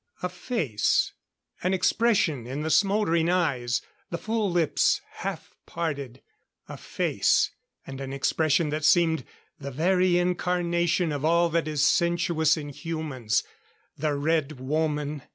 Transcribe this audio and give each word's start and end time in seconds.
A 0.23 0.29
face, 0.29 1.11
an 1.61 1.75
expression 1.75 2.47
in 2.47 2.63
the 2.63 2.71
smouldering 2.71 3.29
eyes, 3.29 3.83
the 4.09 4.17
full 4.17 4.49
lips 4.51 4.99
half 5.17 5.55
parted 5.67 6.23
a 6.67 6.75
face 6.75 7.51
and 7.85 8.01
an 8.01 8.11
expression 8.11 8.69
that 8.69 8.83
seemed 8.83 9.23
the 9.59 9.69
very 9.69 10.17
incarnation 10.17 11.11
of 11.11 11.23
all 11.23 11.49
that 11.49 11.67
is 11.67 11.85
sensuous 11.85 12.57
in 12.57 12.69
humans. 12.69 13.43
The 13.95 14.15
Red 14.15 14.59
Woman! 14.59 15.21